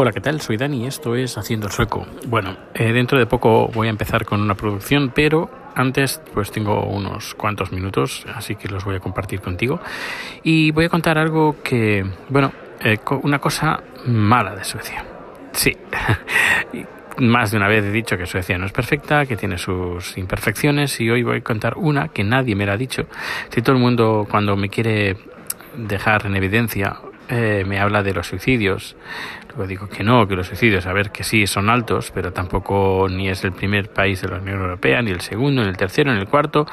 Hola, 0.00 0.12
¿qué 0.12 0.20
tal? 0.20 0.40
Soy 0.40 0.56
Dani 0.56 0.84
y 0.84 0.86
esto 0.86 1.16
es 1.16 1.36
Haciendo 1.38 1.66
el 1.66 1.72
Sueco. 1.72 2.06
Bueno, 2.28 2.56
eh, 2.72 2.92
dentro 2.92 3.18
de 3.18 3.26
poco 3.26 3.66
voy 3.66 3.88
a 3.88 3.90
empezar 3.90 4.24
con 4.24 4.40
una 4.40 4.54
producción, 4.54 5.10
pero 5.12 5.50
antes 5.74 6.22
pues 6.32 6.52
tengo 6.52 6.84
unos 6.84 7.34
cuantos 7.34 7.72
minutos, 7.72 8.24
así 8.32 8.54
que 8.54 8.68
los 8.68 8.84
voy 8.84 8.94
a 8.94 9.00
compartir 9.00 9.40
contigo. 9.40 9.80
Y 10.44 10.70
voy 10.70 10.84
a 10.84 10.88
contar 10.88 11.18
algo 11.18 11.56
que, 11.64 12.06
bueno, 12.28 12.52
eh, 12.80 12.98
una 13.24 13.40
cosa 13.40 13.82
mala 14.06 14.54
de 14.54 14.62
Suecia. 14.62 15.04
Sí, 15.50 15.76
más 17.18 17.50
de 17.50 17.56
una 17.56 17.66
vez 17.66 17.84
he 17.84 17.90
dicho 17.90 18.16
que 18.16 18.26
Suecia 18.26 18.56
no 18.56 18.66
es 18.66 18.72
perfecta, 18.72 19.26
que 19.26 19.36
tiene 19.36 19.58
sus 19.58 20.16
imperfecciones 20.16 21.00
y 21.00 21.10
hoy 21.10 21.24
voy 21.24 21.38
a 21.38 21.40
contar 21.40 21.76
una 21.76 22.06
que 22.06 22.22
nadie 22.22 22.54
me 22.54 22.66
la 22.66 22.74
ha 22.74 22.76
dicho. 22.76 23.08
Si 23.48 23.62
todo 23.62 23.74
el 23.74 23.82
mundo 23.82 24.28
cuando 24.30 24.54
me 24.56 24.68
quiere 24.68 25.16
dejar 25.76 26.24
en 26.26 26.36
evidencia 26.36 26.98
eh, 27.28 27.64
me 27.66 27.78
habla 27.78 28.02
de 28.02 28.14
los 28.14 28.26
suicidios. 28.26 28.96
Luego 29.48 29.66
digo 29.66 29.88
que 29.88 30.04
no, 30.04 30.26
que 30.26 30.36
los 30.36 30.46
suicidios, 30.46 30.86
a 30.86 30.92
ver, 30.92 31.10
que 31.10 31.24
sí, 31.24 31.46
son 31.46 31.70
altos, 31.70 32.10
pero 32.14 32.32
tampoco 32.32 33.06
ni 33.10 33.28
es 33.28 33.44
el 33.44 33.52
primer 33.52 33.90
país 33.90 34.20
de 34.22 34.28
la 34.28 34.38
Unión 34.38 34.60
Europea, 34.60 35.02
ni 35.02 35.10
el 35.10 35.20
segundo, 35.20 35.62
ni 35.62 35.68
el 35.68 35.76
tercero, 35.76 36.12
ni 36.12 36.20
el 36.20 36.28
cuarto. 36.28 36.66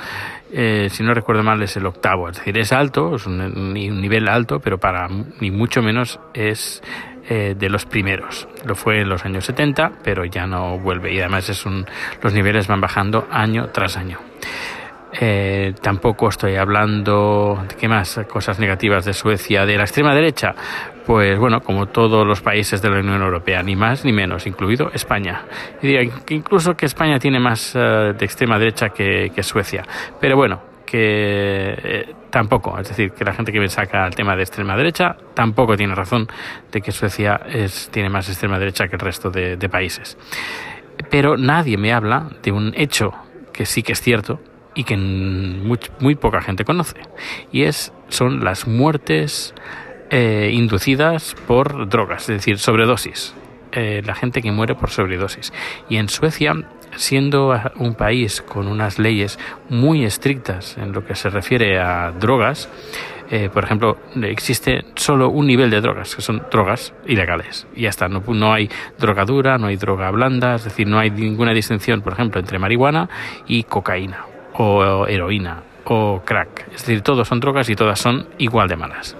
Eh, 0.51 0.87
si 0.91 1.03
no 1.03 1.13
recuerdo 1.13 1.43
mal, 1.43 1.61
es 1.61 1.75
el 1.77 1.85
octavo. 1.85 2.29
Es 2.29 2.37
decir, 2.37 2.57
es 2.57 2.71
alto, 2.71 3.15
es 3.15 3.25
un, 3.25 3.41
un 3.41 4.01
nivel 4.01 4.27
alto, 4.27 4.59
pero 4.59 4.77
para 4.77 5.07
ni 5.39 5.51
mucho 5.51 5.81
menos 5.81 6.19
es 6.33 6.81
eh, 7.27 7.55
de 7.57 7.69
los 7.69 7.87
primeros. 7.87 8.47
Lo 8.65 8.75
fue 8.75 9.01
en 9.01 9.09
los 9.09 9.25
años 9.25 9.45
70, 9.45 9.93
pero 10.03 10.25
ya 10.25 10.45
no 10.45 10.77
vuelve. 10.77 11.11
Y 11.11 11.19
además 11.19 11.49
es 11.49 11.65
un, 11.65 11.83
los 12.21 12.33
niveles 12.33 12.67
van 12.67 12.81
bajando 12.81 13.27
año 13.31 13.69
tras 13.69 13.97
año. 13.97 14.19
Eh, 15.17 15.73
tampoco 15.81 16.27
estoy 16.27 16.55
hablando 16.55 17.63
de 17.69 17.75
qué 17.75 17.87
más 17.87 18.19
cosas 18.29 18.59
negativas 18.59 19.05
de 19.05 19.13
Suecia, 19.13 19.65
de 19.65 19.77
la 19.77 19.83
extrema 19.83 20.13
derecha. 20.13 20.53
Pues 21.05 21.39
bueno, 21.39 21.61
como 21.61 21.85
todos 21.85 22.27
los 22.27 22.41
países 22.41 22.81
de 22.81 22.89
la 22.89 22.99
Unión 22.99 23.21
Europea, 23.21 23.63
ni 23.63 23.75
más 23.75 24.03
ni 24.03 24.11
menos, 24.11 24.45
incluido 24.45 24.89
España. 24.91 25.43
Y 25.81 25.87
diría 25.87 26.11
que 26.25 26.33
incluso 26.33 26.73
que 26.75 26.85
España 26.85 27.17
tiene 27.19 27.39
más 27.39 27.75
eh, 27.75 28.13
de 28.17 28.25
extrema 28.25 28.59
derecha 28.59 28.89
que, 28.89 29.31
Suecia. 29.41 29.83
Pero 30.19 30.35
bueno, 30.35 30.61
que 30.85 31.75
eh, 31.77 32.13
tampoco, 32.29 32.77
es 32.79 32.89
decir, 32.89 33.11
que 33.11 33.23
la 33.23 33.33
gente 33.33 33.51
que 33.53 33.59
me 33.59 33.69
saca 33.69 34.05
el 34.07 34.15
tema 34.15 34.35
de 34.35 34.41
extrema 34.41 34.75
derecha 34.75 35.15
tampoco 35.33 35.77
tiene 35.77 35.95
razón 35.95 36.27
de 36.71 36.81
que 36.81 36.91
Suecia 36.91 37.39
es, 37.47 37.89
tiene 37.91 38.09
más 38.09 38.27
extrema 38.27 38.59
derecha 38.59 38.87
que 38.87 38.95
el 38.95 39.01
resto 39.01 39.29
de 39.29 39.69
países. 39.69 40.17
Pero 41.09 41.37
nadie 41.37 41.77
me 41.77 41.93
habla 41.93 42.29
de 42.41 42.51
un 42.51 42.73
hecho 42.75 43.13
que 43.53 43.65
sí 43.65 43.83
que 43.83 43.93
es 43.93 44.01
cierto, 44.01 44.39
y 44.75 44.83
que 44.83 44.97
muy, 44.97 46.15
poca 46.15 46.41
gente 46.41 46.65
conoce. 46.65 46.97
Y 47.51 47.63
es, 47.63 47.93
son 48.09 48.43
las 48.43 48.67
muertes 48.67 49.55
eh, 50.11 50.51
inducidas 50.53 51.35
por 51.47 51.89
drogas, 51.89 52.23
es 52.23 52.37
decir, 52.37 52.59
sobredosis. 52.59 53.33
Eh, 53.71 54.01
la 54.05 54.15
gente 54.15 54.41
que 54.41 54.51
muere 54.51 54.75
por 54.75 54.89
sobredosis. 54.89 55.51
Y 55.89 55.97
en 55.97 56.07
Suecia, 56.07 56.53
siendo 56.95 57.59
un 57.77 57.95
país 57.95 58.41
con 58.41 58.67
unas 58.67 58.99
leyes 58.99 59.39
muy 59.69 60.05
estrictas 60.05 60.77
en 60.77 60.91
lo 60.93 61.05
que 61.05 61.15
se 61.15 61.29
refiere 61.29 61.79
a 61.79 62.11
drogas, 62.11 62.69
eh, 63.31 63.49
por 63.51 63.63
ejemplo, 63.63 63.97
existe 64.21 64.85
solo 64.95 65.29
un 65.29 65.47
nivel 65.47 65.71
de 65.71 65.81
drogas, 65.81 66.15
que 66.15 66.21
son 66.21 66.43
drogas 66.51 66.93
ilegales. 67.05 67.67
Y 67.75 67.81
ya 67.81 67.89
está, 67.89 68.07
no, 68.07 68.23
no 68.27 68.53
hay 68.53 68.69
droga 68.99 69.25
dura, 69.25 69.57
no 69.57 69.67
hay 69.67 69.77
droga 69.77 70.11
blanda, 70.11 70.55
es 70.55 70.65
decir, 70.65 70.87
no 70.87 70.99
hay 70.99 71.09
ninguna 71.09 71.51
distinción, 71.51 72.01
por 72.01 72.13
ejemplo, 72.13 72.39
entre 72.39 72.59
marihuana 72.59 73.09
y 73.47 73.63
cocaína 73.63 74.34
o 74.57 75.07
heroína 75.07 75.63
o 75.85 76.21
crack. 76.25 76.67
Es 76.73 76.85
decir, 76.85 77.01
todos 77.01 77.27
son 77.27 77.39
drogas 77.39 77.69
y 77.69 77.75
todas 77.75 77.99
son 77.99 78.27
igual 78.37 78.67
de 78.67 78.75
malas. 78.75 79.15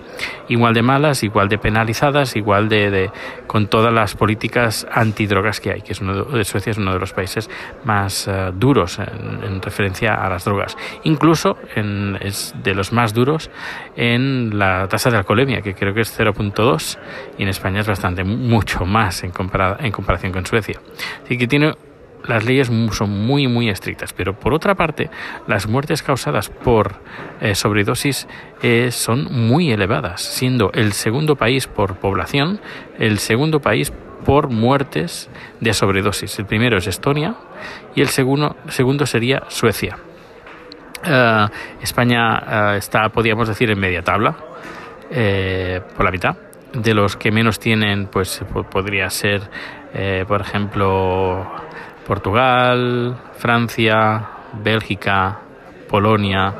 Igual 0.48 0.74
de 0.74 0.82
malas, 0.82 1.24
igual 1.24 1.50
de 1.50 1.58
penalizadas, 1.58 2.36
igual 2.36 2.70
de, 2.70 3.12
con 3.48 3.68
todas 3.68 3.94
las 3.94 4.16
políticas 4.16 4.88
antidrogas 4.92 5.60
que 5.60 5.72
hay, 5.72 5.82
que 5.82 5.92
es 5.94 6.02
uno 6.02 6.24
de, 6.24 6.44
Suecia 6.44 6.72
es 6.72 6.78
uno 6.78 6.94
de 6.94 7.00
los 7.00 7.14
países 7.14 7.50
más 7.84 8.28
uh, 8.28 8.52
duros 8.54 9.00
en, 9.00 9.44
en, 9.44 9.62
referencia 9.62 10.16
a 10.16 10.30
las 10.30 10.46
drogas. 10.46 10.78
Incluso 11.04 11.58
en, 11.76 12.18
es 12.22 12.56
de 12.64 12.74
los 12.74 12.92
más 12.92 13.14
duros 13.14 13.50
en 13.96 14.58
la 14.58 14.88
tasa 14.88 15.10
de 15.10 15.18
alcoholemia, 15.18 15.62
que 15.62 15.76
creo 15.76 15.94
que 15.94 16.02
es 16.02 16.20
0.2 16.20 16.98
y 17.38 17.44
en 17.44 17.50
España 17.50 17.82
es 17.82 17.88
bastante, 17.88 18.24
mucho 18.24 18.86
más 18.86 19.24
en, 19.24 19.32
compara, 19.32 19.78
en 19.80 19.92
comparación 19.92 20.32
con 20.32 20.46
Suecia. 20.46 20.80
Así 21.24 21.38
que 21.38 21.48
tiene 21.48 21.74
las 22.28 22.46
leyes 22.46 22.70
son 22.92 23.10
muy 23.26 23.48
muy 23.48 23.70
estrictas, 23.70 24.14
pero 24.14 24.34
por 24.34 24.54
otra 24.54 24.76
parte 24.76 25.10
las 25.48 25.68
muertes 25.68 26.04
causadas 26.04 26.50
por 26.50 26.96
eh, 27.42 27.56
sobredosis 27.56 28.28
eh, 28.62 28.92
son 28.92 29.26
muy 29.32 29.72
elevadas, 29.72 30.22
siendo 30.22 30.72
el 30.74 30.94
segundo 30.94 31.36
país 31.36 31.68
por 31.68 31.98
población, 31.98 32.60
el 33.00 33.20
segundo 33.20 33.60
país 33.60 33.92
por 34.26 34.50
muertes 34.50 35.30
de 35.60 35.74
sobredosis. 35.74 36.40
El 36.40 36.46
primero 36.46 36.78
es 36.78 36.88
Estonia 36.88 37.36
y 37.96 38.02
el 38.02 38.08
segundo, 38.08 38.56
segundo 38.70 39.06
sería 39.06 39.44
Suecia. 39.50 39.98
Uh, 41.06 41.48
España 41.84 42.76
está, 42.78 43.10
podríamos 43.10 43.48
decir, 43.48 43.70
en 43.70 43.80
media 43.80 44.02
tabla, 44.02 44.36
eh, 45.12 45.82
por 45.96 46.06
la 46.06 46.12
mitad. 46.12 46.36
De 46.74 46.94
los 46.94 47.16
que 47.16 47.32
menos 47.32 47.60
tienen, 47.60 48.08
pues 48.08 48.44
podría 48.70 49.10
ser, 49.10 49.42
eh, 49.94 50.26
por 50.28 50.42
ejemplo, 50.42 51.46
Portugal, 52.06 53.16
Francia, 53.38 54.30
Bélgica, 54.64 55.40
Polonia, 55.90 56.54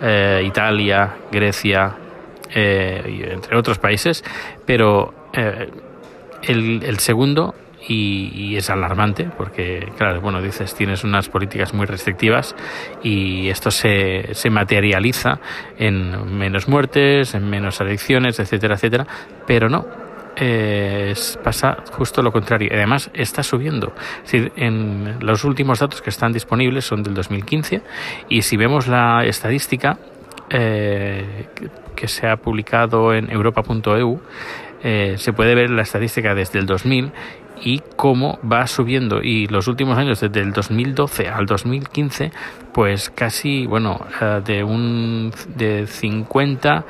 eh, 0.00 0.42
Italia, 0.46 1.16
Grecia, 1.30 1.96
eh, 2.54 3.30
entre 3.32 3.56
otros 3.56 3.78
países, 3.78 4.24
pero 4.64 5.28
eh, 5.32 5.68
el, 6.42 6.82
el, 6.82 6.98
segundo, 6.98 7.54
y, 7.86 8.30
y, 8.34 8.56
es 8.56 8.70
alarmante, 8.70 9.30
porque, 9.36 9.92
claro, 9.96 10.20
bueno, 10.20 10.42
dices, 10.42 10.74
tienes 10.74 11.04
unas 11.04 11.28
políticas 11.28 11.72
muy 11.74 11.86
restrictivas 11.86 12.54
y 13.02 13.48
esto 13.48 13.70
se, 13.70 14.34
se 14.34 14.50
materializa 14.50 15.40
en 15.78 16.36
menos 16.38 16.68
muertes, 16.68 17.34
en 17.34 17.48
menos 17.48 17.80
adicciones, 17.80 18.38
etcétera, 18.40 18.74
etcétera, 18.74 19.06
pero 19.46 19.68
no, 19.68 19.86
eh, 20.40 21.14
pasa 21.42 21.78
justo 21.92 22.22
lo 22.22 22.30
contrario. 22.30 22.70
Además, 22.72 23.10
está 23.12 23.42
subiendo. 23.42 23.92
Es 24.24 24.50
en 24.56 25.16
los 25.20 25.44
últimos 25.44 25.80
datos 25.80 26.00
que 26.00 26.10
están 26.10 26.32
disponibles 26.32 26.84
son 26.84 27.02
del 27.02 27.14
2015 27.14 27.82
y 28.28 28.42
si 28.42 28.56
vemos 28.56 28.86
la 28.86 29.24
estadística 29.24 29.98
eh, 30.50 31.46
que 31.96 32.08
se 32.08 32.28
ha 32.28 32.36
publicado 32.36 33.12
en 33.12 33.30
europa.eu, 33.30 34.20
eh, 34.82 35.14
se 35.18 35.32
puede 35.32 35.54
ver 35.54 35.70
la 35.70 35.82
estadística 35.82 36.34
desde 36.34 36.60
el 36.60 36.66
2000 36.66 37.10
y 37.60 37.82
cómo 37.96 38.38
va 38.40 38.66
subiendo 38.68 39.20
y 39.20 39.48
los 39.48 39.66
últimos 39.66 39.98
años 39.98 40.20
desde 40.20 40.40
el 40.40 40.52
2012 40.52 41.28
al 41.28 41.46
2015 41.46 42.30
pues 42.72 43.10
casi 43.10 43.66
bueno 43.66 43.98
uh, 44.20 44.40
de 44.40 44.62
un 44.62 45.32
de 45.56 45.88
50 45.88 46.84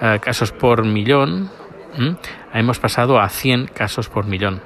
uh, 0.00 0.20
casos 0.20 0.52
por 0.52 0.86
millón 0.86 1.50
¿Mm? 1.96 2.16
hemos 2.54 2.78
pasado 2.78 3.20
a 3.20 3.28
100 3.28 3.66
casos 3.66 4.08
por 4.08 4.26
millón. 4.26 4.60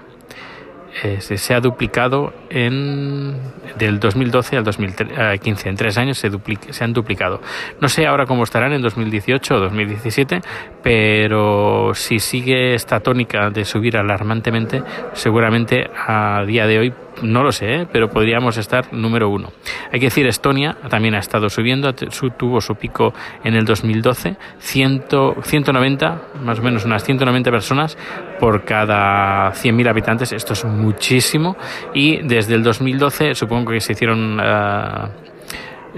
Eh, 1.02 1.20
se 1.20 1.54
ha 1.54 1.60
duplicado 1.60 2.32
en 2.50 3.36
del 3.78 4.00
2012 4.00 4.56
al 4.56 4.64
2015 4.64 5.68
en 5.68 5.76
tres 5.76 5.96
años 5.96 6.18
se, 6.18 6.30
se, 6.70 6.82
han 6.82 6.92
duplicado 6.92 7.40
no 7.80 7.88
sé 7.88 8.06
ahora 8.06 8.26
cómo 8.26 8.42
estarán 8.42 8.72
en 8.72 8.82
2018 8.82 9.54
o 9.54 9.60
2017 9.60 10.40
pero 10.82 11.92
si 11.94 12.18
sigue 12.18 12.74
esta 12.74 12.98
tónica 12.98 13.50
de 13.50 13.64
subir 13.64 13.96
alarmantemente 13.96 14.82
seguramente 15.12 15.88
a 15.94 16.42
día 16.46 16.66
de 16.66 16.78
hoy 16.78 16.94
no 17.22 17.42
lo 17.42 17.52
sé, 17.52 17.74
¿eh? 17.74 17.86
pero 17.90 18.08
podríamos 18.08 18.56
estar 18.56 18.92
número 18.92 19.28
uno. 19.28 19.52
Hay 19.92 20.00
que 20.00 20.06
decir, 20.06 20.26
Estonia 20.26 20.76
también 20.88 21.14
ha 21.14 21.18
estado 21.18 21.48
subiendo, 21.48 21.92
tuvo 21.94 22.60
su 22.60 22.74
pico 22.74 23.12
en 23.44 23.54
el 23.54 23.64
2012, 23.64 24.36
100, 24.58 25.04
190, 25.42 26.22
más 26.42 26.58
o 26.58 26.62
menos 26.62 26.84
unas 26.84 27.04
190 27.04 27.50
personas 27.50 27.98
por 28.38 28.64
cada 28.64 29.52
100.000 29.52 29.88
habitantes. 29.88 30.32
Esto 30.32 30.52
es 30.52 30.64
muchísimo. 30.64 31.56
Y 31.94 32.18
desde 32.22 32.54
el 32.54 32.62
2012 32.62 33.34
supongo 33.34 33.72
que 33.72 33.80
se 33.80 33.92
hicieron... 33.92 34.40
Uh, 34.40 35.28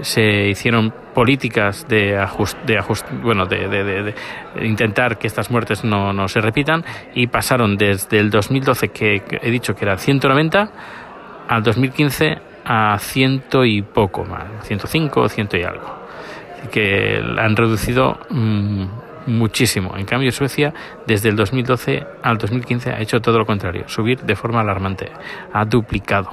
se 0.01 0.47
hicieron 0.47 0.93
políticas 1.13 1.87
de 1.87 2.17
ajust, 2.17 2.57
de 2.65 2.77
ajust, 2.77 3.05
bueno 3.21 3.45
de, 3.45 4.13
intentar 4.61 5.17
que 5.17 5.27
estas 5.27 5.51
muertes 5.51 5.83
no, 5.83 6.13
no 6.13 6.27
se 6.27 6.39
repitan 6.41 6.83
y 7.13 7.27
pasaron 7.27 7.77
desde 7.77 8.19
el 8.19 8.29
2012 8.29 8.89
que 8.89 9.21
he 9.41 9.51
dicho 9.51 9.75
que 9.75 9.85
era 9.85 9.97
190 9.97 10.71
al 11.51 11.63
2015 11.63 12.37
a 12.63 12.97
ciento 12.97 13.65
y 13.65 13.81
poco 13.81 14.23
más, 14.23 14.45
105 14.63 15.19
o 15.19 15.27
ciento 15.27 15.57
y 15.57 15.63
algo. 15.63 15.85
Así 16.57 16.69
que 16.69 17.21
han 17.37 17.57
reducido 17.57 18.17
mmm, 18.29 18.85
muchísimo. 19.25 19.97
En 19.97 20.05
cambio, 20.05 20.31
Suecia, 20.31 20.73
desde 21.05 21.27
el 21.27 21.35
2012 21.35 22.05
al 22.23 22.37
2015, 22.37 22.91
ha 22.91 23.01
hecho 23.01 23.19
todo 23.19 23.37
lo 23.37 23.45
contrario, 23.45 23.83
subir 23.89 24.21
de 24.21 24.35
forma 24.37 24.61
alarmante, 24.61 25.11
ha 25.51 25.65
duplicado. 25.65 26.29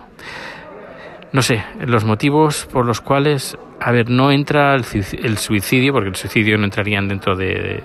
No 1.32 1.42
sé, 1.42 1.64
los 1.84 2.04
motivos 2.04 2.68
por 2.72 2.86
los 2.86 3.00
cuales, 3.00 3.58
a 3.80 3.90
ver, 3.90 4.10
no 4.10 4.30
entra 4.30 4.76
el, 4.76 4.84
suicidio, 4.84 5.92
porque 5.92 6.10
el 6.10 6.16
suicidio 6.16 6.56
no 6.58 6.64
entrarían 6.64 7.08
dentro 7.08 7.34
de, 7.34 7.82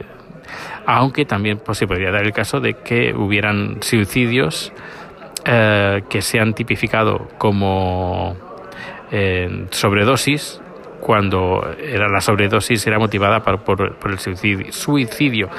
aunque 0.86 1.26
también 1.26 1.58
pues, 1.66 1.80
se 1.80 1.88
podría 1.88 2.12
dar 2.12 2.26
el 2.26 2.32
caso 2.32 2.60
de 2.60 2.76
que 2.76 3.12
hubieran 3.16 3.82
suicidios 3.82 4.72
eh, 5.45 6.04
que 6.10 6.22
se 6.22 6.40
han 6.40 6.54
tipificado 6.54 7.28
como 7.38 8.36
eh, 9.12 9.66
sobredosis 9.72 10.62
cuando 11.00 11.75
era 11.78 12.07
la 12.07 12.22
sobredosis 12.22 12.88
era 12.88 12.98
motivada 12.98 13.42
por, 13.42 13.98
el 14.06 14.19
suicidio, 14.19 15.50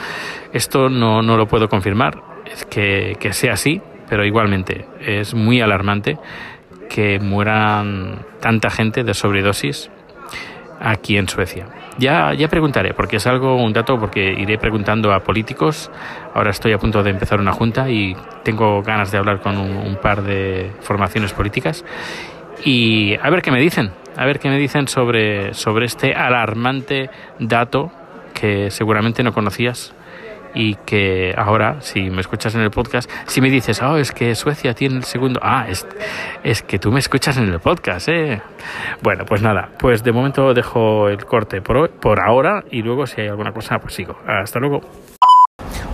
Esto 0.55 0.89
no, 0.89 1.21
no, 1.21 1.37
lo 1.37 1.47
puedo 1.47 1.69
confirmar, 1.69 2.23
es 2.51 2.65
que, 2.65 3.17
que 3.21 3.35
sea 3.35 3.53
así, 3.53 3.83
pero 4.09 4.25
igualmente 4.25 4.87
es 5.01 5.35
muy 5.35 5.61
alarmante 5.61 6.17
que 6.89 7.19
mueran 7.21 8.25
tanta 8.41 8.71
gente 8.71 9.05
de 9.05 9.13
sobredosis 9.13 9.91
aquí 10.81 11.19
en 11.19 11.29
Suecia. 11.29 11.67
Ya, 11.99 12.35
ya 12.35 12.49
preguntaré, 12.49 12.93
porque 12.93 13.17
es 13.17 13.27
algo, 13.27 13.57
un 13.57 13.73
dato, 13.73 13.99
porque 13.99 14.33
iré 14.33 14.59
preguntando 14.59 15.13
a 15.13 15.21
políticos. 15.21 15.91
Ahora 16.35 16.51
estoy 16.51 16.73
a 16.73 16.79
punto 16.79 17.03
de 17.03 17.11
empezar 17.11 17.41
una 17.41 17.53
junta 17.53 17.89
y 17.89 18.17
tengo 18.43 18.83
ganas 18.83 19.13
de 19.13 19.19
hablar 19.19 19.41
con 19.41 19.57
un, 19.59 19.97
par 20.03 20.23
de 20.23 20.73
formaciones 20.81 21.33
políticas 21.33 21.85
y 22.65 23.15
a 23.23 23.31
ver 23.31 23.43
qué 23.43 23.51
me 23.53 23.61
dicen, 23.61 23.93
a 24.17 24.27
ver 24.27 24.41
qué 24.41 24.49
me 24.49 24.59
dicen 24.59 24.89
sobre, 24.89 25.55
sobre 25.55 25.87
este 25.87 26.15
alarmante 26.15 27.11
dato 27.39 27.93
que 28.35 28.71
seguramente 28.71 29.23
no 29.23 29.33
conocías 29.33 29.95
y 30.55 30.77
que 30.77 31.35
ahora, 31.37 31.81
si 31.81 32.11
me 32.11 32.21
escuchas 32.21 32.55
en 32.55 32.61
el 32.61 32.71
podcast, 32.71 33.11
si 33.27 33.41
me 33.41 33.51
dices, 33.51 33.83
oh, 33.83 33.97
es 33.97 34.13
que 34.13 34.35
Suecia 34.35 34.75
tiene 34.75 34.97
el 34.97 35.05
segundo, 35.05 35.41
ah, 35.43 35.67
es, 35.69 35.87
es 36.43 36.63
que 36.63 36.79
tú 36.79 36.93
me 36.93 37.01
escuchas 37.01 37.37
en 37.37 37.45
el 37.45 37.61
podcast, 37.61 38.09
¿eh? 38.09 38.41
Bueno, 39.03 39.25
pues 39.27 39.43
nada, 39.43 39.71
pues 39.79 40.05
de 40.05 40.13
momento 40.13 40.55
dejo 40.55 41.09
el 41.09 41.25
corte 41.25 41.61
por, 41.61 41.91
por 41.91 42.21
ahora 42.21 42.65
y 42.71 42.83
luego 42.83 43.07
si 43.07 43.21
hay 43.21 43.29
alguna 43.29 43.53
cosa, 43.53 43.79
pues 43.79 43.95
sigo. 43.95 44.17
Hasta 44.27 44.61
luego. 44.61 44.81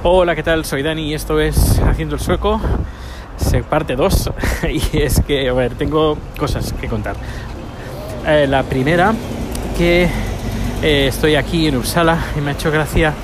Hola, 0.02 0.34
¿qué 0.34 0.42
tal? 0.42 0.64
Soy 0.64 0.82
Dani 0.82 1.10
y 1.10 1.14
esto 1.14 1.40
es 1.40 1.78
Haciendo 1.80 2.14
el 2.14 2.20
Sueco, 2.20 2.60
parte 3.68 3.96
2. 3.96 4.30
y 4.92 4.98
es 4.98 5.20
que, 5.20 5.48
a 5.48 5.52
ver, 5.52 5.74
tengo 5.74 6.16
cosas 6.38 6.72
que 6.74 6.88
contar. 6.88 7.16
Eh, 8.26 8.46
la 8.48 8.62
primera, 8.62 9.12
que 9.76 10.08
eh, 10.82 11.06
estoy 11.08 11.36
aquí 11.36 11.66
en 11.66 11.76
Uppsala 11.76 12.18
y 12.36 12.40
me 12.40 12.50
ha 12.50 12.54
hecho 12.54 12.70
gracia 12.70 13.14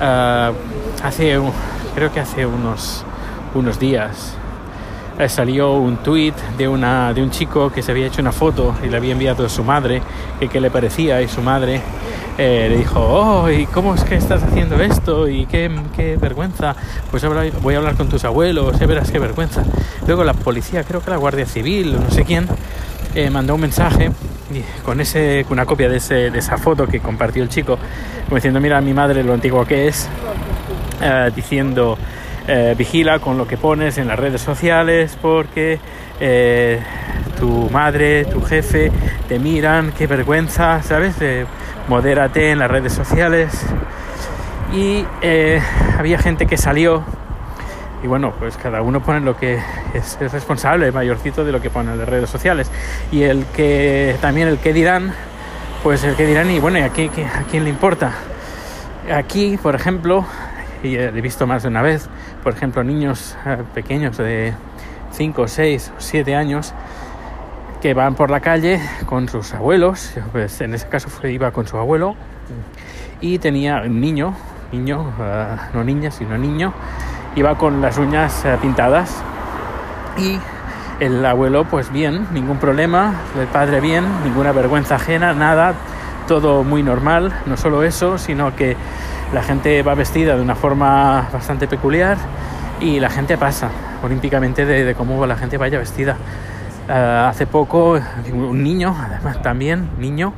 Ah, 0.00 0.52
hace, 1.02 1.40
creo 1.94 2.12
que 2.12 2.20
hace 2.20 2.44
unos, 2.44 3.02
unos 3.54 3.78
días 3.78 4.34
eh, 5.18 5.26
salió 5.28 5.72
un 5.72 5.96
tuit 5.98 6.36
de, 6.58 6.68
una, 6.68 7.14
de 7.14 7.22
un 7.22 7.30
chico 7.30 7.70
que 7.70 7.80
se 7.80 7.92
había 7.92 8.06
hecho 8.06 8.20
una 8.20 8.32
foto 8.32 8.74
y 8.84 8.90
le 8.90 8.96
había 8.98 9.12
enviado 9.12 9.46
a 9.46 9.48
su 9.48 9.64
madre, 9.64 10.02
que 10.38 10.48
qué 10.48 10.60
le 10.60 10.70
parecía, 10.70 11.22
y 11.22 11.28
su 11.28 11.40
madre 11.40 11.80
eh, 12.36 12.66
le 12.68 12.76
dijo, 12.76 13.00
oh, 13.00 13.50
¿y 13.50 13.64
cómo 13.64 13.94
es 13.94 14.04
que 14.04 14.16
estás 14.16 14.42
haciendo 14.42 14.76
esto? 14.76 15.28
Y 15.28 15.46
qué, 15.46 15.70
qué 15.94 16.18
vergüenza, 16.18 16.76
pues 17.10 17.24
voy 17.62 17.74
a 17.74 17.78
hablar 17.78 17.96
con 17.96 18.10
tus 18.10 18.24
abuelos, 18.26 18.78
verás 18.78 19.10
qué 19.10 19.18
vergüenza. 19.18 19.64
Luego 20.06 20.24
la 20.24 20.34
policía, 20.34 20.84
creo 20.84 21.02
que 21.02 21.10
la 21.10 21.16
Guardia 21.16 21.46
Civil, 21.46 21.98
no 21.98 22.10
sé 22.10 22.24
quién, 22.24 22.46
eh, 23.14 23.30
mandó 23.30 23.54
un 23.54 23.62
mensaje 23.62 24.10
con, 24.84 25.00
ese, 25.00 25.44
una 25.50 25.66
copia 25.66 25.88
de, 25.88 25.96
ese, 25.96 26.30
de 26.30 26.38
esa 26.38 26.56
foto 26.58 26.86
que 26.86 27.00
compartió 27.00 27.42
el 27.42 27.48
chico, 27.48 27.78
diciendo, 28.30 28.60
mira 28.60 28.80
mi 28.80 28.92
madre 28.92 29.22
lo 29.22 29.34
antiguo 29.34 29.64
que 29.64 29.88
es, 29.88 30.08
eh, 31.00 31.30
diciendo, 31.34 31.98
eh, 32.46 32.74
vigila 32.76 33.18
con 33.18 33.38
lo 33.38 33.46
que 33.46 33.56
pones 33.56 33.98
en 33.98 34.08
las 34.08 34.18
redes 34.18 34.40
sociales 34.40 35.18
porque 35.20 35.78
eh, 36.20 36.80
tu 37.38 37.68
madre, 37.70 38.24
tu 38.24 38.40
jefe 38.40 38.92
te 39.28 39.38
miran, 39.38 39.92
qué 39.96 40.06
vergüenza, 40.06 40.82
¿sabes? 40.82 41.16
modérate 41.88 42.50
en 42.50 42.58
las 42.58 42.70
redes 42.70 42.92
sociales. 42.92 43.52
Y 44.72 45.04
había 45.96 46.18
gente 46.18 46.46
que 46.46 46.56
salió 46.56 47.04
y 48.02 48.06
bueno, 48.06 48.32
pues 48.38 48.56
cada 48.56 48.82
uno 48.82 49.02
pone 49.02 49.20
lo 49.20 49.36
que 49.36 49.58
es, 49.94 50.18
responsable, 50.32 50.92
mayorcito 50.92 51.44
de 51.44 51.52
lo 51.52 51.60
que 51.60 51.70
pone 51.70 51.92
en 51.92 51.98
las 51.98 52.08
redes 52.08 52.30
sociales. 52.30 52.70
Y 53.10 53.22
el 53.22 53.44
que 53.46 54.16
también 54.20 54.48
el 54.48 54.58
que 54.58 54.72
dirán, 54.72 55.12
pues 55.82 56.04
el 56.04 56.14
que 56.14 56.26
dirán, 56.26 56.50
y 56.50 56.58
bueno, 56.58 56.78
¿y 56.78 56.82
a, 56.82 56.86
a 56.86 57.42
quién 57.50 57.64
le 57.64 57.70
importa? 57.70 58.12
Aquí, 59.12 59.56
por 59.56 59.74
ejemplo, 59.74 60.24
y 60.82 60.96
he 60.96 61.10
visto 61.20 61.46
más 61.46 61.62
de 61.62 61.68
una 61.68 61.82
vez, 61.82 62.08
por 62.42 62.52
ejemplo, 62.52 62.84
niños 62.84 63.36
eh, 63.46 63.58
pequeños 63.74 64.16
de 64.16 64.52
5, 65.12 65.48
6 65.48 65.92
o 65.96 66.00
7 66.00 66.34
años 66.34 66.74
que 67.80 67.94
van 67.94 68.14
por 68.14 68.30
la 68.30 68.40
calle 68.40 68.80
con 69.06 69.28
sus 69.28 69.54
abuelos, 69.54 70.14
pues 70.32 70.60
en 70.60 70.74
ese 70.74 70.88
caso 70.88 71.08
fue, 71.08 71.32
iba 71.32 71.50
con 71.50 71.66
su 71.66 71.76
abuelo 71.76 72.16
y 73.20 73.38
tenía 73.38 73.82
un 73.82 74.00
niño, 74.00 74.34
niño, 74.72 75.12
eh, 75.20 75.56
no 75.74 75.84
niña, 75.84 76.10
sino 76.10 76.36
niño, 76.38 76.72
iba 77.36 77.56
con 77.56 77.80
las 77.80 77.98
uñas 77.98 78.44
eh, 78.44 78.56
pintadas. 78.60 79.22
Y 80.18 80.38
el 80.98 81.24
abuelo 81.24 81.64
pues 81.66 81.92
bien, 81.92 82.26
ningún 82.32 82.56
problema, 82.56 83.14
el 83.38 83.46
padre 83.46 83.80
bien, 83.80 84.04
ninguna 84.24 84.52
vergüenza 84.52 84.96
ajena, 84.96 85.34
nada, 85.34 85.74
todo 86.26 86.64
muy 86.64 86.82
normal, 86.82 87.32
no 87.44 87.56
solo 87.56 87.82
eso, 87.82 88.18
sino 88.18 88.56
que 88.56 88.76
la 89.32 89.42
gente 89.42 89.82
va 89.82 89.94
vestida 89.94 90.36
de 90.36 90.42
una 90.42 90.54
forma 90.54 91.28
bastante 91.32 91.68
peculiar 91.68 92.16
y 92.80 92.98
la 92.98 93.10
gente 93.10 93.36
pasa 93.36 93.68
olímpicamente 94.02 94.64
de, 94.64 94.94
cómo 94.94 95.26
la 95.26 95.36
gente 95.36 95.58
vaya 95.58 95.78
vestida. 95.78 96.16
Eh, 96.88 97.26
hace 97.28 97.46
poco 97.46 97.98
un 98.32 98.62
niño, 98.62 98.96
además 98.98 99.42
también 99.42 99.90
niño, 99.98 100.32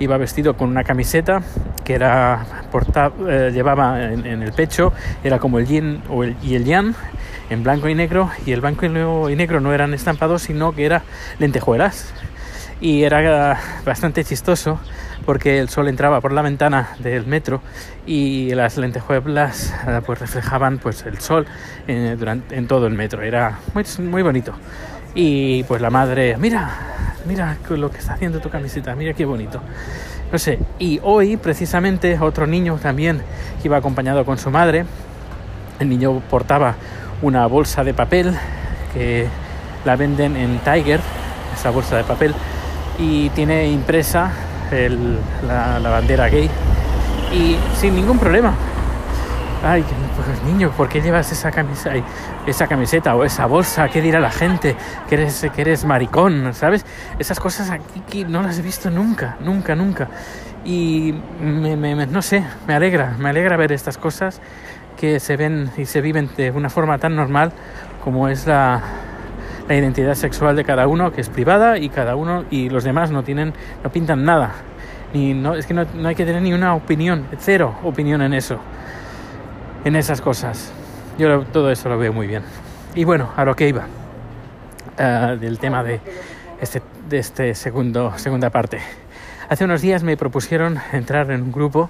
iba 0.00 0.16
vestido 0.16 0.56
con 0.56 0.68
una 0.68 0.84
camiseta 0.84 1.42
que 1.84 1.94
era 1.94 2.44
eh, 3.28 3.50
llevaba 3.52 4.02
en, 4.12 4.42
el 4.42 4.52
pecho, 4.52 4.92
era 5.24 5.38
como 5.38 5.58
el 5.58 5.66
yin 5.66 6.02
o 6.10 6.24
el, 6.24 6.36
y 6.42 6.54
el 6.56 6.64
yang 6.64 6.94
en 7.48 7.62
blanco 7.62 7.88
y 7.88 7.94
negro, 7.94 8.30
y 8.44 8.52
el 8.52 8.60
blanco 8.60 8.86
y 8.86 9.36
negro 9.36 9.60
no 9.60 9.72
eran 9.72 9.94
estampados, 9.94 10.42
sino 10.42 10.72
que 10.72 10.84
era 10.84 11.02
lentejuelas. 11.38 12.12
Y 12.80 13.04
era 13.04 13.58
bastante 13.86 14.24
chistoso 14.24 14.78
porque 15.24 15.58
el 15.58 15.68
sol 15.68 15.88
entraba 15.88 16.20
por 16.20 16.32
la 16.32 16.42
ventana 16.42 16.90
del 16.98 17.26
metro 17.26 17.62
y 18.06 18.54
las 18.54 18.76
lentejuelas 18.76 19.74
eh, 19.86 20.00
pues 20.04 20.18
reflejaban 20.18 20.78
pues 20.78 21.04
el 21.06 21.18
sol 21.18 21.46
en, 21.86 22.18
durante, 22.18 22.54
en 22.54 22.66
todo 22.66 22.86
el 22.86 22.94
metro. 22.94 23.22
Era 23.22 23.58
muy, 23.74 23.84
muy 24.06 24.22
bonito. 24.22 24.54
Y 25.14 25.64
pues 25.64 25.80
la 25.80 25.88
madre, 25.88 26.36
mira, 26.36 26.70
mira 27.26 27.58
lo 27.68 27.90
que 27.90 27.98
está 27.98 28.14
haciendo 28.14 28.40
tu 28.40 28.50
camiseta, 28.50 28.94
mira 28.94 29.12
qué 29.14 29.24
bonito. 29.24 29.60
No 30.32 30.38
sé, 30.38 30.58
y 30.78 31.00
hoy 31.02 31.36
precisamente 31.36 32.18
otro 32.18 32.46
niño 32.46 32.78
también 32.82 33.22
iba 33.62 33.76
acompañado 33.76 34.24
con 34.24 34.38
su 34.38 34.50
madre, 34.50 34.84
el 35.78 35.88
niño 35.88 36.20
portaba 36.30 36.74
una 37.22 37.46
bolsa 37.46 37.84
de 37.84 37.94
papel 37.94 38.34
que 38.92 39.26
la 39.84 39.96
venden 39.96 40.36
en 40.36 40.58
Tiger, 40.58 41.00
esa 41.54 41.70
bolsa 41.70 41.96
de 41.96 42.04
papel, 42.04 42.34
y 42.98 43.28
tiene 43.30 43.68
impresa 43.68 44.32
la, 45.46 45.78
la 45.78 45.90
bandera 45.90 46.28
gay 46.28 46.50
y 47.32 47.56
sin 47.78 47.94
ningún 47.94 48.18
problema 48.18 48.54
ay, 49.64 49.84
pues 50.16 50.42
niño, 50.44 50.70
¿por 50.70 50.88
qué 50.88 51.00
llevas 51.00 51.30
esa 51.32 51.50
camisa, 51.50 51.92
esa 52.46 52.66
camiseta 52.66 53.14
o 53.14 53.24
esa 53.24 53.46
bolsa? 53.46 53.88
¿Qué 53.88 54.00
dirá 54.00 54.20
la 54.20 54.30
gente? 54.30 54.76
Que 55.08 55.14
eres, 55.16 55.46
que 55.54 55.78
maricón, 55.86 56.52
¿sabes? 56.54 56.84
Esas 57.18 57.40
cosas 57.40 57.70
aquí 57.70 58.24
no 58.24 58.42
las 58.42 58.58
he 58.58 58.62
visto 58.62 58.90
nunca, 58.90 59.36
nunca, 59.40 59.74
nunca. 59.74 60.08
Y 60.64 61.14
me, 61.40 62.06
no 62.06 62.22
sé, 62.22 62.44
me 62.66 62.74
alegra, 62.74 63.14
me 63.18 63.28
alegra 63.28 63.56
ver 63.56 63.72
estas 63.72 63.98
cosas 63.98 64.40
que 64.96 65.20
se 65.20 65.36
ven 65.36 65.70
y 65.76 65.86
se 65.86 66.00
viven 66.00 66.30
de 66.36 66.50
una 66.50 66.70
forma 66.70 66.98
tan 66.98 67.14
normal 67.14 67.52
como 68.02 68.28
es 68.28 68.46
la, 68.46 68.80
la 69.68 69.74
identidad 69.74 70.14
sexual 70.14 70.56
de 70.56 70.64
cada 70.64 70.86
uno, 70.86 71.12
que 71.12 71.20
es 71.20 71.28
privada 71.28 71.78
y 71.78 71.88
cada 71.88 72.16
uno 72.16 72.44
y 72.50 72.68
los 72.68 72.84
demás 72.84 73.10
no 73.10 73.22
tienen, 73.22 73.52
no 73.84 73.90
pintan 73.90 74.24
nada. 74.24 74.52
Ni, 75.12 75.34
no, 75.34 75.54
es 75.54 75.66
que 75.66 75.74
no, 75.74 75.84
no 75.94 76.08
hay 76.08 76.14
que 76.14 76.24
tener 76.24 76.42
ni 76.42 76.52
una 76.52 76.74
opinión, 76.74 77.26
cero 77.38 77.76
opinión 77.84 78.22
en 78.22 78.34
eso 78.34 78.58
en 79.86 79.94
esas 79.94 80.20
cosas. 80.20 80.72
Yo 81.16 81.42
todo 81.44 81.70
eso 81.70 81.88
lo 81.88 81.96
veo 81.96 82.12
muy 82.12 82.26
bien. 82.26 82.42
Y 82.96 83.04
bueno, 83.04 83.30
a 83.36 83.44
lo 83.44 83.54
que 83.54 83.68
iba, 83.68 83.86
uh, 84.98 85.36
del 85.38 85.60
tema 85.60 85.84
de 85.84 86.00
este, 86.60 86.82
de 87.08 87.18
este 87.18 87.54
segundo, 87.54 88.12
segunda 88.18 88.50
parte. 88.50 88.80
Hace 89.48 89.64
unos 89.64 89.82
días 89.82 90.02
me 90.02 90.16
propusieron 90.16 90.80
entrar 90.92 91.30
en 91.30 91.40
un 91.40 91.52
grupo 91.52 91.88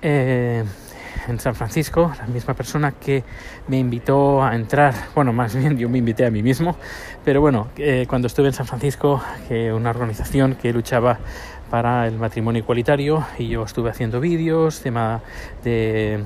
eh, 0.00 0.64
en 1.28 1.38
San 1.38 1.54
Francisco, 1.54 2.14
la 2.18 2.26
misma 2.28 2.54
persona 2.54 2.92
que 2.92 3.24
me 3.68 3.78
invitó 3.78 4.42
a 4.42 4.56
entrar, 4.56 4.94
bueno, 5.14 5.34
más 5.34 5.54
bien 5.54 5.76
yo 5.76 5.90
me 5.90 5.98
invité 5.98 6.24
a 6.24 6.30
mí 6.30 6.42
mismo, 6.42 6.76
pero 7.26 7.42
bueno, 7.42 7.68
eh, 7.76 8.06
cuando 8.08 8.26
estuve 8.26 8.46
en 8.46 8.54
San 8.54 8.66
Francisco, 8.66 9.22
que 9.48 9.70
una 9.70 9.90
organización 9.90 10.54
que 10.54 10.72
luchaba 10.72 11.18
para 11.70 12.06
el 12.06 12.16
matrimonio 12.16 12.62
igualitario 12.62 13.26
y 13.38 13.48
yo 13.48 13.64
estuve 13.64 13.90
haciendo 13.90 14.18
vídeos, 14.18 14.80
tema 14.80 15.20
de 15.62 16.24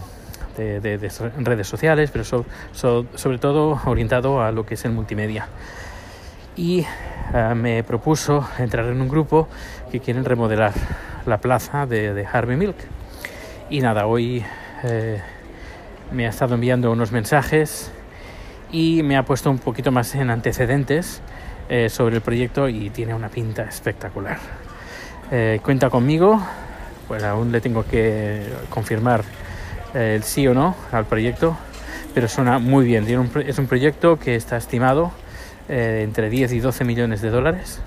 de, 0.61 1.11
redes 1.39 1.67
sociales, 1.67 2.11
pero 2.11 2.25
sobre 2.25 3.39
todo 3.39 3.81
orientado 3.87 4.43
a 4.43 4.53
lo 4.53 4.67
que 4.67 4.75
es 4.75 4.85
el 4.85 4.93
multimedia. 4.93 5.49
Y 6.57 6.85
eh, 7.35 7.55
me 7.55 7.83
propuso 7.85 8.47
entrar 8.59 8.87
en 8.87 9.01
un 9.01 9.09
grupo 9.09 9.49
que 9.91 10.01
quieren 10.01 10.25
remodelar 10.25 10.73
la 11.27 11.39
plaza 11.39 11.87
de, 11.87 12.27
Harvey 12.31 12.57
Milk. 12.57 12.77
Y 13.71 13.81
nada, 13.81 14.07
hoy 14.07 14.45
eh, 14.83 15.21
me 16.13 16.27
ha 16.27 16.31
estado 16.31 16.55
enviando 16.55 16.91
unos 16.91 17.13
mensajes 17.13 17.93
y 18.73 19.03
me 19.03 19.17
ha 19.17 19.25
puesto 19.25 19.51
un 19.51 19.59
poquito 19.59 19.91
más 19.91 20.15
en 20.15 20.31
antecedentes 20.31 21.23
eh, 21.69 21.89
sobre 21.89 22.17
el 22.17 22.23
proyecto 22.23 22.69
y 22.69 22.91
tiene 22.91 23.15
una 23.15 23.29
pinta 23.29 23.63
espectacular. 23.63 24.39
Eh, 25.31 25.61
cuenta 25.63 25.89
conmigo, 25.91 26.41
pues 27.07 27.23
aún 27.23 27.53
le 27.53 27.61
tengo 27.61 27.85
que 27.85 28.43
confirmar 28.69 29.23
el 29.95 30.23
sí 30.23 30.47
o 30.47 30.55
no 30.55 30.75
al 30.93 31.05
proyecto, 31.07 31.57
pero 32.15 32.29
suena 32.29 32.59
muy 32.59 32.85
bien. 32.85 33.07
es 33.47 33.59
un 33.59 33.67
proyecto 33.67 34.19
que 34.19 34.35
está 34.35 34.57
estimado 34.57 35.13
entre 35.69 36.31
10 36.31 36.53
y 36.53 36.61
12 36.61 36.85
millones 36.85 37.21
de 37.23 37.31
dólares 37.31 37.81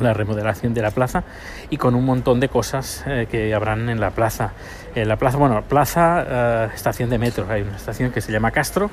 la 0.00 0.12
remodelación 0.12 0.74
de 0.74 0.82
la 0.82 0.90
plaza 0.90 1.24
y 1.70 1.76
con 1.76 1.94
un 1.94 2.04
montón 2.04 2.40
de 2.40 2.48
cosas 2.48 3.04
que 3.30 3.54
habrán 3.54 3.88
en 3.88 4.00
la 4.00 4.10
plaza. 4.10 4.52
En 4.94 5.08
la 5.08 5.16
plaza, 5.16 5.38
bueno, 5.38 5.62
plaza, 5.62 6.66
estación 6.74 7.10
de 7.10 7.18
metro, 7.18 7.46
hay 7.48 7.62
una 7.62 7.76
estación 7.76 8.12
que 8.12 8.20
se 8.20 8.32
llama 8.32 8.50
Castro 8.50 8.90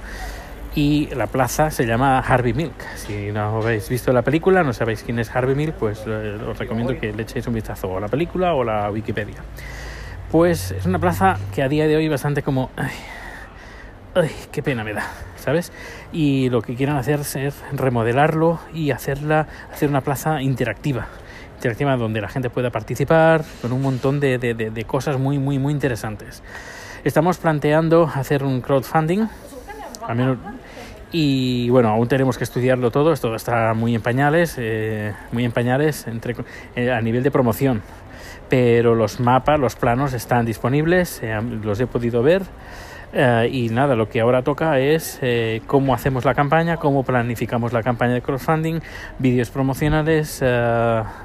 y 0.76 1.08
la 1.16 1.28
plaza 1.28 1.70
se 1.72 1.86
llama 1.86 2.20
Harvey 2.20 2.54
Milk. 2.54 2.74
Si 2.96 3.32
no 3.32 3.58
habéis 3.58 3.90
visto 3.90 4.12
la 4.12 4.22
película, 4.22 4.64
no 4.64 4.74
sabéis 4.74 5.04
quién 5.04 5.20
es 5.20 5.34
Harvey 5.34 5.56
Milk, 5.56 5.76
pues 5.76 6.04
eh, 6.08 6.38
os 6.48 6.58
recomiendo 6.58 6.98
que 7.00 7.14
le 7.14 7.24
echéis 7.24 7.46
un 7.48 7.54
vistazo 7.54 7.96
a 7.98 8.00
la 8.00 8.08
película 8.08 8.54
o 8.54 8.64
a 8.64 8.66
la 8.66 8.92
Wikipedia. 8.92 9.38
Pues 10.34 10.72
es 10.72 10.88
una 10.88 10.98
plaza 10.98 11.38
que 11.54 11.62
a 11.62 11.70
día 11.70 11.86
de 11.86 11.96
hoy 11.96 12.10
bastante 12.10 12.42
como... 12.42 12.72
Ay, 14.16 14.32
qué 14.52 14.64
pena 14.64 14.84
me 14.84 14.92
da, 14.92 15.06
¿sabes? 15.36 15.72
Y 16.12 16.50
lo 16.50 16.64
que 16.64 16.74
quieren 16.74 16.96
hacer 16.96 17.20
es 17.20 17.62
remodelarlo 17.72 18.60
y 18.74 18.90
hacerla, 18.90 19.46
hacer 19.72 19.90
una 19.90 20.02
plaza 20.02 20.42
interactiva. 20.42 21.06
Interactiva 21.58 21.96
donde 21.98 22.20
la 22.20 22.30
gente 22.30 22.50
pueda 22.50 22.72
participar 22.72 23.44
con 23.62 23.74
un 23.74 23.84
montón 23.84 24.20
de, 24.20 24.40
de, 24.40 24.56
de 24.56 24.84
cosas 24.86 25.20
muy, 25.20 25.38
muy, 25.38 25.60
muy 25.60 25.72
interesantes. 25.72 26.42
Estamos 27.04 27.38
planteando 27.38 28.10
hacer 28.12 28.44
un 28.44 28.62
crowdfunding 28.62 29.28
y 31.12 31.70
bueno, 31.70 31.90
aún 31.90 32.08
tenemos 32.08 32.40
que 32.40 32.44
estudiarlo 32.44 32.90
todo, 32.90 33.14
esto 33.14 33.36
está 33.36 33.76
muy 33.76 33.94
en 33.94 34.02
pañales, 34.02 34.56
eh, 34.58 35.14
muy 35.32 35.46
en 35.46 35.52
pañales 35.52 36.08
entre, 36.08 36.36
eh, 36.76 36.92
a 36.92 37.00
nivel 37.02 37.22
de 37.22 37.30
promoción. 37.30 37.84
Pero 38.50 38.96
los 38.96 39.20
mapas, 39.20 39.60
los 39.60 39.76
planos 39.76 40.14
están 40.14 40.46
disponibles, 40.46 41.22
eh, 41.24 41.40
los 41.42 41.80
he 41.80 41.88
podido 41.88 42.24
ver. 42.24 42.44
y 43.52 43.70
nada, 43.70 43.96
lo 43.96 44.10
que 44.10 44.22
ahora 44.22 44.42
toca 44.42 44.80
es 44.80 45.22
cómo 45.68 45.94
hacemos 45.94 46.26
la 46.26 46.34
campaña, 46.34 46.78
cómo 46.78 47.04
planificamos 47.04 47.72
la 47.72 47.84
campaña 47.84 48.16
de 48.16 48.24
crowdfunding, 48.24 48.80
vídeos 49.20 49.52
promocionales, 49.52 50.44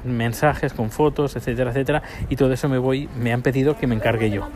mensajes 0.03 0.73
con 0.73 0.91
fotos, 0.91 1.35
etcétera, 1.35 1.71
etcétera. 1.71 2.03
Y 2.29 2.35
todo 2.35 2.53
eso 2.53 2.69
me 2.69 2.77
voy, 2.77 3.09
me 3.17 3.33
han 3.33 3.41
pedido 3.41 3.75
que 3.75 3.87
me 3.87 3.95
encargue 3.95 4.29
yo. 4.29 4.47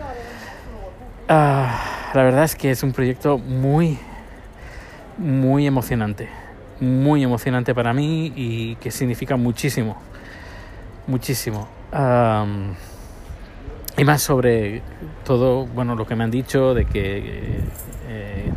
Ah, 1.27 2.11
la 2.13 2.21
verdad 2.21 2.43
es 2.43 2.55
que 2.55 2.69
es 2.69 2.83
un 2.83 2.91
proyecto 2.91 3.37
muy, 3.37 3.97
muy 5.17 5.65
emocionante, 5.65 6.27
muy 6.81 7.23
emocionante 7.23 7.73
para 7.73 7.93
mí 7.93 8.33
y 8.35 8.75
que 8.75 8.91
significa 8.91 9.37
muchísimo, 9.37 9.97
muchísimo. 11.07 11.67
Y 13.97 14.03
más 14.03 14.21
sobre 14.21 14.81
todo, 15.23 15.65
bueno, 15.67 15.95
lo 15.95 16.05
que 16.05 16.15
me 16.15 16.23
han 16.23 16.31
dicho 16.31 16.73
de 16.73 16.85
que, 16.85 17.59
eh, 18.09 18.51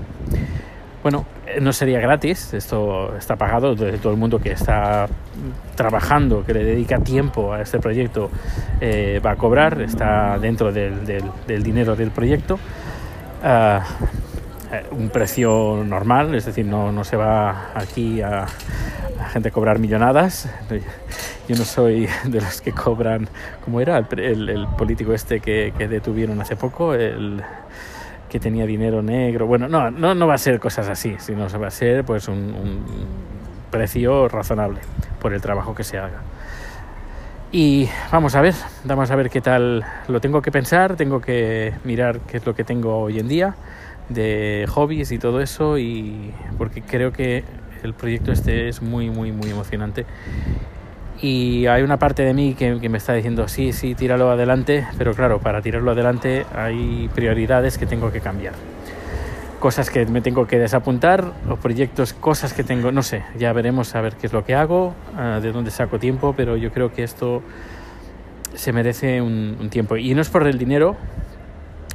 bueno, 1.02 1.26
no 1.60 1.72
sería 1.72 2.00
gratis, 2.00 2.54
esto 2.54 3.14
está 3.16 3.36
pagado, 3.36 3.74
de 3.74 3.98
todo 3.98 4.12
el 4.12 4.18
mundo 4.18 4.38
que 4.38 4.52
está 4.52 5.06
trabajando, 5.74 6.44
que 6.44 6.54
le 6.54 6.64
dedica 6.64 6.98
tiempo 6.98 7.52
a 7.52 7.60
este 7.60 7.78
proyecto, 7.78 8.30
eh, 8.80 9.20
va 9.24 9.32
a 9.32 9.36
cobrar, 9.36 9.80
está 9.82 10.38
dentro 10.38 10.72
del, 10.72 11.04
del, 11.04 11.62
dinero 11.62 11.94
del 11.94 12.10
proyecto. 12.10 12.58
Ah, 13.42 13.84
eh, 14.72 14.84
un 14.90 15.10
precio 15.10 15.84
normal, 15.86 16.34
es 16.34 16.46
decir, 16.46 16.66
no, 16.66 16.90
no 16.90 17.04
se 17.04 17.16
va 17.16 17.70
aquí 17.74 18.20
a, 18.20 18.46
a, 19.20 19.28
gente 19.28 19.50
a 19.50 19.52
cobrar 19.52 19.78
millonadas. 19.78 20.48
Yo 21.48 21.56
no 21.56 21.64
soy 21.64 22.08
de 22.24 22.40
los 22.40 22.60
que 22.60 22.72
cobran, 22.72 23.28
como 23.64 23.80
era 23.80 23.98
el, 23.98 24.48
el, 24.48 24.66
político 24.78 25.12
este 25.12 25.40
que, 25.40 25.72
detuvieron 25.88 26.40
hace 26.40 26.56
poco, 26.56 26.94
el 26.94 27.42
que 28.28 28.40
tenía 28.40 28.66
dinero 28.66 29.02
negro. 29.02 29.46
Bueno, 29.46 29.68
no, 29.68 29.90
no, 29.90 30.14
no 30.14 30.26
va 30.26 30.34
a 30.34 30.38
ser 30.38 30.58
cosas 30.58 30.88
así, 30.88 31.16
sino 31.18 31.46
va 31.58 31.68
a 31.68 31.70
ser 31.70 32.04
pues 32.04 32.28
un, 32.28 32.36
un 32.36 32.84
precio 33.70 34.28
razonable 34.28 34.80
por 35.20 35.32
el 35.32 35.40
trabajo 35.40 35.74
que 35.74 35.84
se 35.84 35.98
haga. 35.98 36.22
Y 37.52 37.88
vamos 38.10 38.34
a 38.34 38.40
ver, 38.40 38.54
vamos 38.84 39.10
a 39.10 39.16
ver 39.16 39.30
qué 39.30 39.40
tal 39.40 39.84
lo 40.08 40.20
tengo 40.20 40.42
que 40.42 40.50
pensar, 40.50 40.96
tengo 40.96 41.20
que 41.20 41.72
mirar 41.84 42.20
qué 42.20 42.38
es 42.38 42.46
lo 42.46 42.54
que 42.54 42.64
tengo 42.64 42.98
hoy 42.98 43.20
en 43.20 43.28
día 43.28 43.54
de 44.08 44.66
hobbies 44.68 45.12
y 45.12 45.18
todo 45.18 45.40
eso 45.40 45.78
y 45.78 46.32
porque 46.58 46.82
creo 46.82 47.12
que 47.12 47.44
el 47.82 47.94
proyecto 47.94 48.32
este 48.32 48.68
es 48.68 48.82
muy 48.82 49.10
muy 49.10 49.32
muy 49.32 49.50
emocionante 49.50 50.06
y 51.20 51.66
hay 51.66 51.82
una 51.82 51.98
parte 51.98 52.22
de 52.22 52.34
mí 52.34 52.54
que, 52.54 52.74
me 52.88 52.98
está 52.98 53.14
diciendo 53.14 53.48
sí 53.48 53.72
sí 53.72 53.94
tíralo 53.94 54.30
adelante 54.30 54.86
pero 54.98 55.14
claro 55.14 55.40
para 55.40 55.62
tirarlo 55.62 55.92
adelante 55.92 56.46
hay 56.54 57.08
prioridades 57.14 57.78
que 57.78 57.86
tengo 57.86 58.12
que 58.12 58.20
cambiar 58.20 58.54
cosas 59.60 59.88
que 59.88 60.04
me 60.06 60.20
tengo 60.20 60.46
que 60.46 60.58
desapuntar 60.58 61.32
o 61.48 61.56
proyectos 61.56 62.12
cosas 62.12 62.52
que 62.52 62.64
tengo 62.64 62.92
no 62.92 63.02
sé 63.02 63.24
ya 63.38 63.52
veremos 63.52 63.94
a 63.94 64.00
ver 64.00 64.16
qué 64.16 64.26
es 64.26 64.32
lo 64.32 64.44
que 64.44 64.54
hago 64.54 64.94
ah, 65.16 65.40
de 65.42 65.52
dónde 65.52 65.70
saco 65.70 65.98
tiempo 65.98 66.34
pero 66.36 66.56
yo 66.56 66.70
creo 66.72 66.92
que 66.92 67.02
esto 67.02 67.42
se 68.54 68.72
merece 68.72 69.20
un 69.20 69.68
tiempo 69.70 69.96
y 69.96 70.14
no 70.14 70.22
es 70.22 70.28
por 70.28 70.46
el 70.46 70.58
dinero 70.58 70.96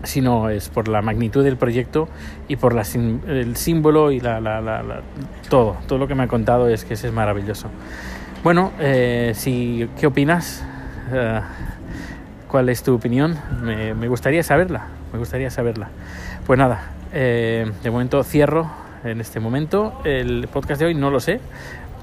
sino 0.03 0.49
es 0.49 0.69
por 0.69 0.87
la 0.87 1.01
magnitud 1.01 1.43
del 1.43 1.57
proyecto 1.57 2.07
y 2.47 2.55
por 2.55 2.73
la, 2.73 2.83
el 3.27 3.55
símbolo 3.55 4.11
y 4.11 4.19
la, 4.19 4.39
la, 4.39 4.61
la, 4.61 5.01
todo. 5.49 5.77
Todo 5.87 5.99
lo 5.99 6.07
que 6.07 6.15
me 6.15 6.23
ha 6.23 6.27
contado 6.27 6.67
es 6.67 6.85
que 6.85 6.95
ese 6.95 7.07
es 7.07 7.13
maravilloso. 7.13 7.69
Bueno, 8.43 8.71
eh, 8.79 9.33
si, 9.35 9.87
¿qué 9.99 10.07
opinas? 10.07 10.63
Uh, 11.11 11.41
¿Cuál 12.49 12.69
es 12.69 12.81
tu 12.81 12.95
opinión? 12.95 13.37
Me, 13.61 14.07
gustaría 14.07 14.41
saberla, 14.41 14.87
me 15.13 15.19
gustaría 15.19 15.51
saberla. 15.51 15.89
Pues 16.47 16.57
nada, 16.57 16.91
eh, 17.13 17.71
de 17.83 17.91
momento 17.91 18.23
cierro 18.23 18.67
en 19.03 19.21
este 19.21 19.39
momento 19.39 20.01
el 20.05 20.47
podcast 20.51 20.79
de 20.81 20.87
hoy, 20.87 20.95
no 20.95 21.11
lo 21.11 21.19
sé, 21.19 21.39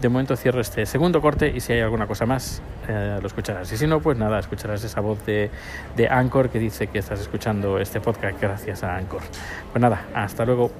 de 0.00 0.08
momento 0.08 0.36
cierro 0.36 0.60
este 0.60 0.86
segundo 0.86 1.20
corte 1.20 1.52
y 1.52 1.58
si 1.58 1.72
hay 1.72 1.80
alguna 1.80 2.06
cosa 2.06 2.24
más 2.24 2.62
eh, 2.86 3.18
lo 3.20 3.26
escucharás. 3.26 3.72
Y 3.72 3.76
si 3.76 3.88
no, 3.88 3.98
pues 3.98 4.16
nada, 4.16 4.38
escucharás 4.38 4.84
esa 4.84 5.00
voz 5.00 5.26
de, 5.26 5.50
de 5.96 6.08
Anchor 6.08 6.50
que 6.50 6.60
dice 6.60 6.86
que 6.86 7.00
estás 7.00 7.20
escuchando 7.20 7.80
este 7.80 8.00
podcast 8.00 8.40
gracias 8.40 8.84
a 8.84 8.96
Anchor. 8.96 9.22
Pues 9.72 9.82
nada, 9.82 10.06
hasta 10.14 10.44
luego. 10.44 10.70